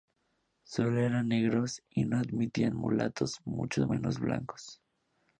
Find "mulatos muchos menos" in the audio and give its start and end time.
2.75-4.17